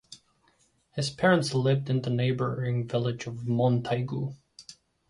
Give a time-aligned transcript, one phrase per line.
[0.95, 4.33] His parents lived in the neighbouring village of Montaigu.